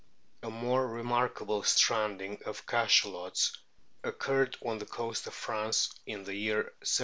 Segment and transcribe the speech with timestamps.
[0.41, 3.51] A more remarkable stranding of Cachalots
[4.03, 6.99] occurred on the coast of France in the year 1/84.